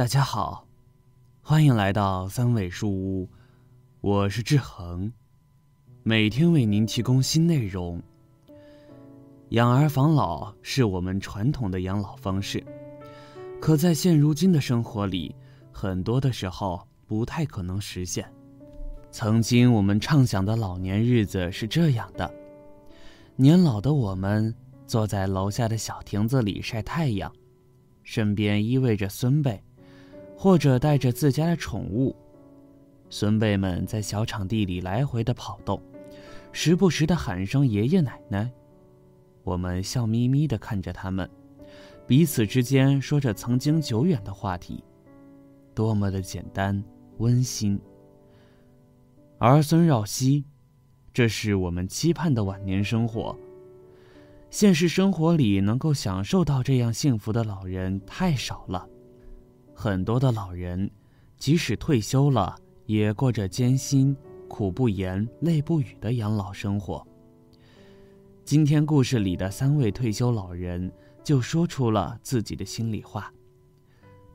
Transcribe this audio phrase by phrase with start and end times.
[0.00, 0.66] 大家好，
[1.42, 3.28] 欢迎来到三味书屋，
[4.00, 5.12] 我是志恒，
[6.02, 8.02] 每天为您提供新内容。
[9.50, 12.64] 养儿防老是我们传统的养老方式，
[13.60, 15.36] 可在现如今的生活里，
[15.70, 18.26] 很多的时候不太可能实现。
[19.10, 22.32] 曾经我们畅想的老年日子是这样的：
[23.36, 24.54] 年老的我们
[24.86, 27.30] 坐在楼下的小亭子里晒太阳，
[28.02, 29.62] 身边依偎着孙辈。
[30.42, 32.16] 或者带着自家的宠物，
[33.10, 35.78] 孙辈们在小场地里来回的跑动，
[36.50, 38.50] 时不时的喊声爷爷奶奶。
[39.44, 41.28] 我们笑眯眯的看着他们，
[42.06, 44.82] 彼此之间说着曾经久远的话题，
[45.74, 46.82] 多么的简单
[47.18, 47.78] 温馨。
[49.36, 50.42] 儿孙绕膝，
[51.12, 53.38] 这是我们期盼的晚年生活。
[54.48, 58.88] 现实生活里能够享受到这样幸福的老人太少了。
[59.80, 60.90] 很多的老人，
[61.38, 64.14] 即使退休了，也过着艰辛、
[64.46, 67.02] 苦不言、累不语的养老生活。
[68.44, 70.92] 今天故事里的三位退休老人
[71.24, 73.32] 就说出了自己的心里话：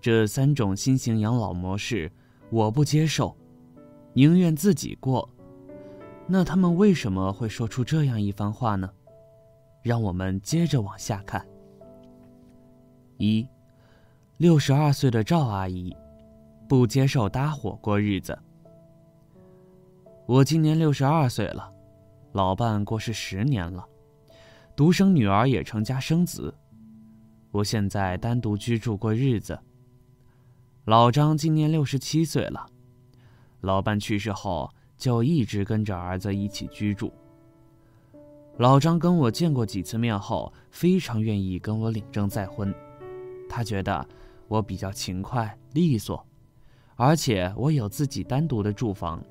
[0.01, 2.11] 这三种新型养老模式，
[2.49, 3.37] 我不接受，
[4.13, 5.29] 宁愿自己过。
[6.25, 8.89] 那他们为什么会说出这样一番话呢？
[9.83, 11.45] 让我们接着往下看。
[13.19, 13.47] 一。
[14.37, 15.95] 六十二岁的赵阿姨，
[16.67, 18.37] 不接受搭伙过日子。
[20.25, 21.71] 我今年六十二岁了，
[22.33, 23.87] 老伴过世十年了，
[24.75, 26.53] 独生女儿也成家生子，
[27.51, 29.57] 我现在单独居住过日子。
[30.83, 32.65] 老张今年六十七岁了，
[33.61, 37.09] 老伴去世后就一直跟着儿子一起居住。
[38.57, 42.75] 老张跟我见过几次面后，非常愿意跟我领证再婚，
[43.47, 44.05] 他觉得。
[44.47, 46.25] 我比较勤快利索，
[46.95, 49.23] 而且我有自己单独的住房。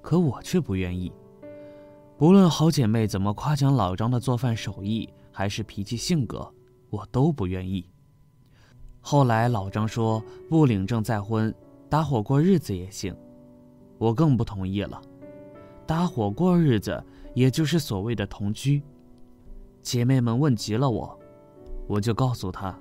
[0.00, 1.12] 可我却不愿意。
[2.16, 6.52] 不论好姐妹怎么夸奖老张的做饭手艺，还是脾气性格，
[6.90, 7.88] 我都不愿意。
[9.00, 11.54] 后来老张说不领证再婚，
[11.88, 13.14] 搭伙过日子也行，
[13.98, 15.00] 我更不同意了。
[15.86, 17.02] 搭伙过日子，
[17.34, 18.82] 也就是所谓的同居。
[19.80, 21.18] 姐妹们问急了我，
[21.86, 22.78] 我就告诉她。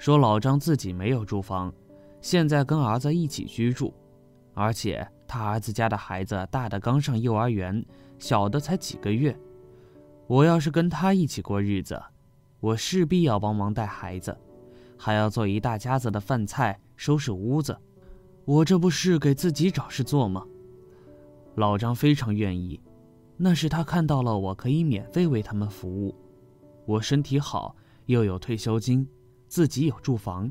[0.00, 1.70] 说老张自己没有住房，
[2.22, 3.92] 现在跟儿子一起居住，
[4.54, 7.84] 而且他儿子家的孩子大的刚上幼儿园，
[8.18, 9.38] 小的才几个月。
[10.26, 12.02] 我要是跟他一起过日子，
[12.60, 14.34] 我势必要帮忙带孩子，
[14.96, 17.76] 还要做一大家子的饭菜，收拾屋子，
[18.46, 20.42] 我这不是给自己找事做吗？
[21.56, 22.80] 老张非常愿意，
[23.36, 26.14] 那是他看到了我可以免费为他们服务，
[26.86, 29.06] 我身体好，又有退休金。
[29.50, 30.48] 自己有住房，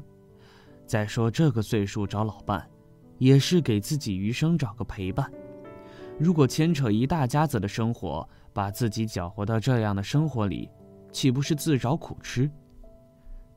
[0.86, 2.70] 再说这个岁数找老伴，
[3.18, 5.32] 也是给自己余生找个陪伴。
[6.20, 10.70] 如果牵扯一大家子的生活，把自己搅和到这样的生活里，
[11.14, 12.52] 岂不是自找苦吃？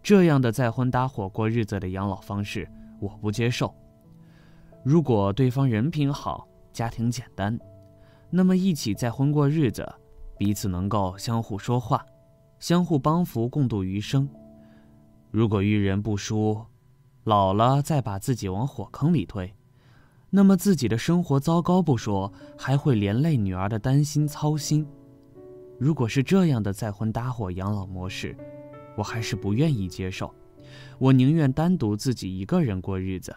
[0.00, 2.70] 这样的再婚搭伙过日子的养老方式，
[3.00, 3.74] 我不接受。
[4.84, 7.58] 如果对方人品好，家庭简单，
[8.30, 9.92] 那么一起再婚过日子，
[10.38, 12.06] 彼此能够相互说话，
[12.60, 14.28] 相互帮扶，共度余生。
[15.32, 16.62] 如果遇人不淑，
[17.24, 19.50] 老了再把自己往火坑里推，
[20.28, 24.86] 那么自己的生活糟糕不说，还会连累女儿的担心操心。
[25.78, 28.36] 如果是这样的再婚搭伙养老模式，
[28.94, 30.30] 我还是不愿意接受。
[30.98, 33.34] 我宁愿单独自己一个人过日子，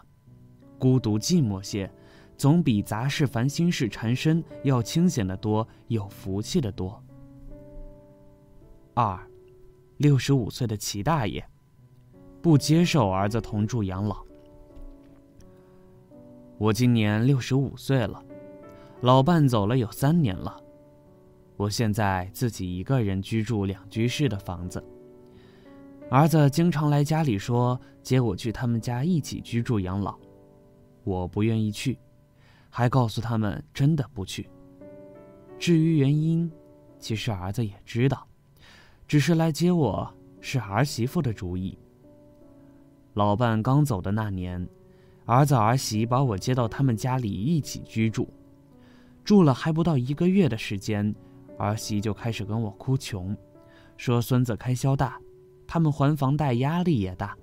[0.78, 1.90] 孤独寂寞些，
[2.36, 7.02] 总比杂事烦心事缠身要清闲得多，有福气的多。
[8.92, 9.18] 二，
[9.96, 11.42] 六十五岁的齐大爷。
[12.46, 14.24] 不接受儿子同住养老。
[16.58, 18.22] 我今年六十五岁了，
[19.00, 20.56] 老伴走了有三年了，
[21.56, 24.80] 我现在自己一个人居住两居室的房子。
[26.08, 30.16] 儿子经常来家里说接我去他们家一起居住养老，
[31.02, 31.98] 我不愿意去，
[32.70, 34.48] 还告诉他们真的不去。
[35.58, 36.48] 至于原因，
[37.00, 38.24] 其实儿子也知道，
[39.08, 40.08] 只是来接我
[40.40, 41.76] 是儿媳妇的主意。
[43.16, 44.68] 老伴刚走的那年，
[45.24, 48.28] 儿子儿媳把我接到他们家里一起居住，
[49.24, 51.14] 住了还不到一个月的时间，
[51.56, 53.34] 儿媳就开始跟我哭穷，
[53.96, 55.18] 说孙子开销大，
[55.66, 57.34] 他们还房贷压力也大，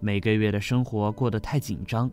[0.00, 2.10] 每个月的生活过得太紧张。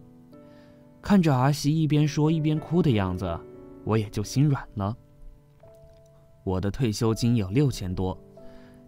[1.01, 3.35] 看着儿媳一边说一边哭的样子，
[3.83, 4.95] 我也就心软了。
[6.43, 8.15] 我的退休金有六千多，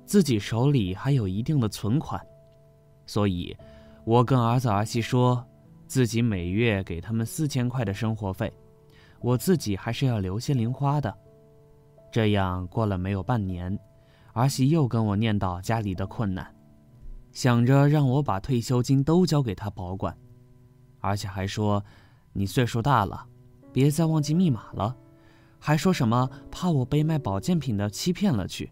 [0.06, 2.24] 自己手里还有一定的存款，
[3.08, 3.58] 所以。
[4.06, 5.46] 我跟儿子儿媳说，
[5.88, 8.52] 自己每月给他们四千块的生活费，
[9.22, 11.14] 我自己还是要留些零花的。
[12.12, 13.78] 这样过了没有半年，
[14.34, 16.54] 儿媳又跟我念叨家里的困难，
[17.32, 20.16] 想着让我把退休金都交给他保管，
[21.00, 21.84] 而且还说
[22.34, 23.26] ：“你岁数大了，
[23.72, 24.96] 别再忘记密码了。”
[25.60, 28.70] 还说什么怕我被卖保健品的欺骗了去。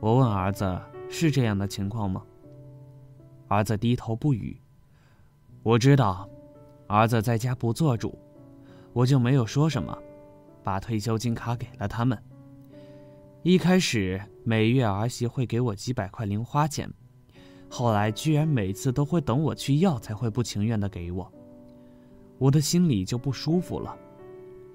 [0.00, 0.78] 我问儿子
[1.08, 2.22] ：“是这样的情况吗？”
[3.48, 4.60] 儿子低头不语。
[5.62, 6.28] 我知道，
[6.86, 8.16] 儿子在家不做主，
[8.92, 9.96] 我就没有说什么，
[10.62, 12.16] 把退休金卡给了他们。
[13.42, 16.90] 一开始每月儿媳会给我几百块零花钱，
[17.68, 21.30] 后来居然每次都会等我去要才会不情愿的给我，
[22.38, 23.96] 我的心里就不舒服了。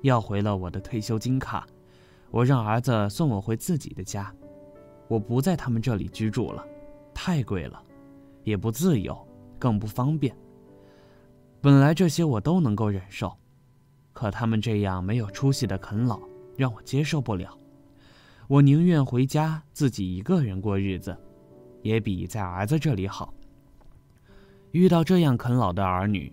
[0.01, 1.65] 要回了我的退休金卡，
[2.31, 4.33] 我让儿子送我回自己的家，
[5.07, 6.65] 我不在他们这里居住了，
[7.13, 7.81] 太贵了，
[8.43, 10.35] 也不自由，更不方便。
[11.61, 13.35] 本来这些我都能够忍受，
[14.11, 16.19] 可他们这样没有出息的啃老，
[16.57, 17.57] 让我接受不了。
[18.47, 21.17] 我宁愿回家自己一个人过日子，
[21.81, 23.33] 也比在儿子这里好。
[24.71, 26.31] 遇到这样啃老的儿女，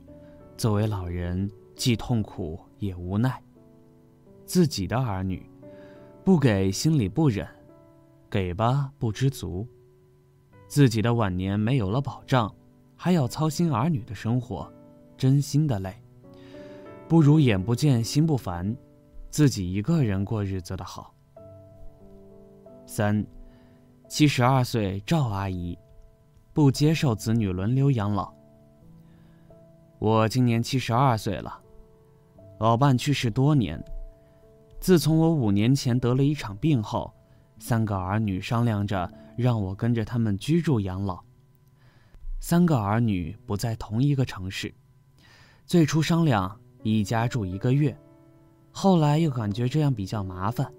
[0.57, 3.41] 作为老人既痛苦也无奈。
[4.45, 5.49] 自己的儿女，
[6.25, 7.47] 不给心里不忍，
[8.29, 9.65] 给吧不知足。
[10.71, 12.55] 自己的晚年没有了保障，
[12.95, 14.73] 还要操心儿女的生活，
[15.17, 15.93] 真心的累。
[17.09, 18.77] 不如眼不见心不烦，
[19.31, 21.13] 自己一个人过日子的好。
[22.87, 23.27] 三，
[24.09, 25.77] 七十二岁赵阿姨，
[26.53, 28.33] 不接受子女轮流养老。
[29.99, 31.61] 我今年七十二岁了，
[32.61, 33.83] 老伴去世多年。
[34.79, 37.13] 自从我五年前得了一场病后，
[37.61, 41.23] 三个儿女商量着让我跟着他们居住养老。
[42.41, 44.75] 三个儿女不在同一个城市，
[45.67, 47.95] 最初商量一家住一个月，
[48.73, 50.73] 后来又感觉这样比较麻烦，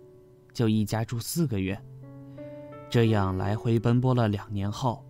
[0.53, 1.79] 就一家住四个月。
[2.89, 5.05] 这样来回奔波了两年后，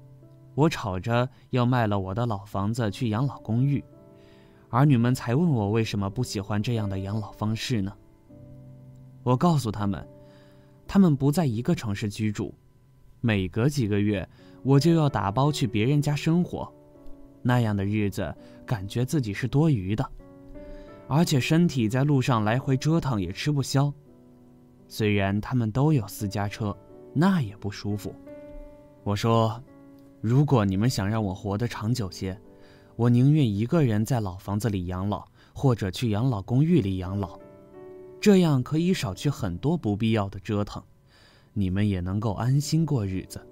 [0.53, 3.81] 我吵着要卖了我的老房子去养老公寓，
[4.69, 7.94] 儿女们才问我为什么不喜欢这样的养老方式呢？
[9.23, 10.06] 我告诉他们，
[10.94, 12.54] 他们不在一个城市居住，
[13.22, 14.28] 每隔几个月
[14.62, 16.70] 我就要打包去别人家生活，
[17.42, 18.36] 那样的日子
[18.66, 20.06] 感觉自己是多余的，
[21.08, 23.90] 而且身体在路上来回折腾也吃不消。
[24.90, 26.76] 虽然他们都有私家车，
[27.14, 28.14] 那也不舒服。
[29.06, 29.64] 我说，
[30.20, 32.38] 如果你们想让我活得长久些，
[32.98, 37.40] 我宁愿一个人在老房子里养老，或者去养老公寓里养老。
[38.21, 40.81] 这样可以少去很多不必要的折腾，
[41.53, 43.45] 你们也能够安心过日子。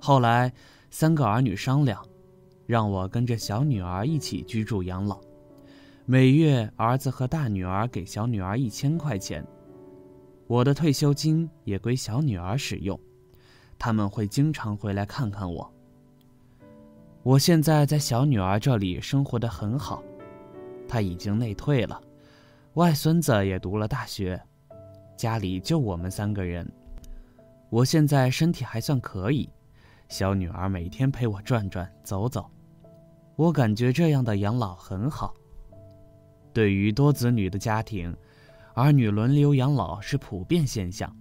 [0.00, 0.50] 后来，
[0.90, 2.02] 三个儿女商量，
[2.66, 5.20] 让我跟着小女儿一起居住养老，
[6.06, 9.46] 每月儿子和大女儿给小女儿一千块钱，
[10.46, 12.98] 我的退休金也归小女儿使用，
[13.78, 15.70] 他们会经常回来看看我。
[17.22, 20.02] 我现在在小女儿这里生活的很好，
[20.88, 22.00] 她已经内退了。
[22.74, 24.40] 外孙子也读了大学，
[25.16, 26.68] 家里就我们三个人。
[27.70, 29.48] 我现在身体还算可以，
[30.08, 32.50] 小女儿每天陪我转转走走，
[33.36, 35.32] 我感觉这样的养老很好。
[36.52, 38.12] 对于多子女的家庭，
[38.74, 41.16] 儿女轮流养老是普遍现象。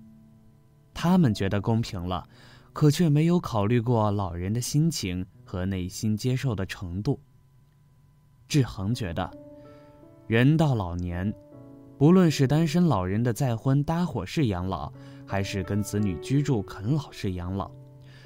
[0.91, 2.27] 他们觉得公平了，
[2.73, 7.19] 可却没有考虑过老人的心情和内心接受的程度。
[8.47, 9.29] 志恒觉得。
[10.25, 11.31] 人到老年，
[12.03, 14.91] 无论是单身老人的再婚搭伙式养老，
[15.25, 17.71] 还是跟子女居住啃老式养老，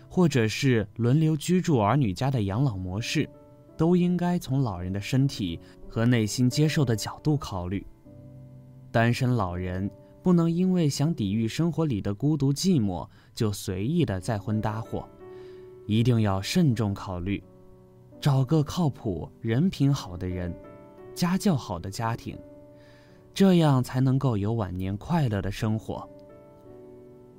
[0.09, 3.29] 或者是轮流居住儿女家的养老模式，
[3.77, 7.85] 都应该从老人的身体和内心接受的角度考虑。
[8.91, 9.87] 单身老人
[10.23, 15.07] 不能因为想抵御生活里的孤独寂寞，就随意的再婚搭伙，
[15.85, 17.43] 一定要慎重考虑，
[18.19, 20.51] 找个靠谱、人品好的人。
[21.13, 22.35] 家教好的家庭，
[23.37, 26.09] 这样才能够有晚年快乐的生活。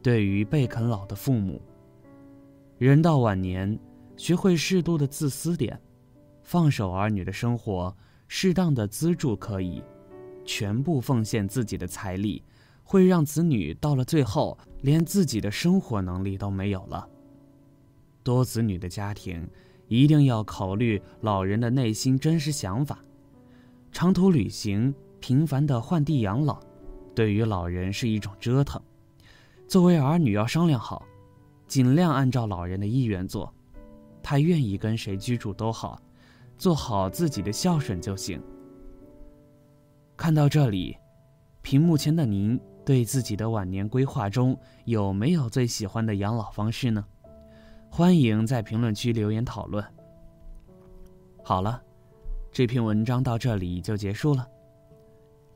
[0.00, 1.60] 对于被啃老的父母，
[2.78, 3.76] 人到晚年，
[4.16, 5.76] 学会适度的自私点，
[6.44, 7.92] 放手儿女的生活，
[8.28, 9.82] 适当的资助可以，
[10.44, 12.44] 全部奉献自己的财力，
[12.84, 17.08] 会让子女到了最后连自己的生活能力都没有了。
[18.22, 19.44] 多子女的家庭，
[19.88, 23.00] 一定要考虑老人的内心真实想法。
[23.90, 26.60] 长途旅行、频繁的换地养老，
[27.14, 28.80] 对于老人是一种折腾。
[29.66, 31.04] 作为儿女，要商量好，
[31.66, 33.52] 尽量按照老人的意愿做。
[34.22, 36.00] 他愿意跟谁居住都好，
[36.56, 38.42] 做好自己的孝顺就行。
[40.16, 40.96] 看到这里，
[41.62, 47.04] 屏幕前的您对自己的晚年规划中有没有最喜欢的养老方式呢？
[47.90, 49.84] 欢迎在评论区留言讨论。
[51.42, 51.82] 好了，
[52.50, 54.46] 这篇文章到这里就结束了。